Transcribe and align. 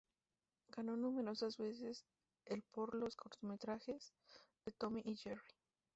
Ganó 0.69 0.97
numerosas 0.97 1.57
veces 1.57 2.03
el 2.45 2.63
por 2.63 2.95
los 2.95 3.15
cortometrajes 3.15 4.13
de 4.65 4.71
"Tom 4.71 4.97
y 5.05 5.15
Jerry". 5.15 5.43